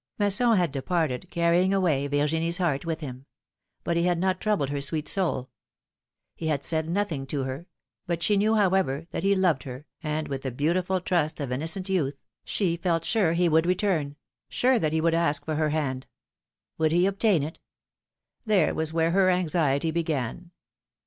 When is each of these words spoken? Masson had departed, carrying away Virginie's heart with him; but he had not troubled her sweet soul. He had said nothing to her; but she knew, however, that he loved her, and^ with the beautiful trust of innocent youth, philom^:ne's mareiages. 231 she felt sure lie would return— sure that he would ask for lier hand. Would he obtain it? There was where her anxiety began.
Masson 0.17 0.57
had 0.57 0.71
departed, 0.71 1.27
carrying 1.29 1.75
away 1.75 2.07
Virginie's 2.07 2.57
heart 2.57 2.87
with 2.87 3.01
him; 3.01 3.27
but 3.83 3.95
he 3.95 4.01
had 4.05 4.17
not 4.17 4.41
troubled 4.41 4.71
her 4.71 4.81
sweet 4.81 5.07
soul. 5.07 5.51
He 6.35 6.47
had 6.47 6.65
said 6.65 6.89
nothing 6.89 7.27
to 7.27 7.43
her; 7.43 7.67
but 8.07 8.23
she 8.23 8.35
knew, 8.35 8.55
however, 8.55 9.05
that 9.11 9.21
he 9.21 9.35
loved 9.35 9.61
her, 9.61 9.85
and^ 10.03 10.27
with 10.27 10.41
the 10.41 10.49
beautiful 10.49 11.01
trust 11.01 11.39
of 11.39 11.51
innocent 11.51 11.87
youth, 11.87 12.15
philom^:ne's 12.47 12.47
mareiages. 12.47 12.79
231 12.79 12.79
she 12.79 12.81
felt 12.81 13.05
sure 13.05 13.35
lie 13.35 13.47
would 13.47 13.65
return— 13.67 14.15
sure 14.49 14.79
that 14.79 14.93
he 14.93 15.01
would 15.01 15.13
ask 15.13 15.45
for 15.45 15.53
lier 15.55 15.69
hand. 15.69 16.07
Would 16.79 16.91
he 16.91 17.05
obtain 17.05 17.43
it? 17.43 17.59
There 18.43 18.73
was 18.73 18.91
where 18.91 19.11
her 19.11 19.29
anxiety 19.29 19.91
began. 19.91 20.49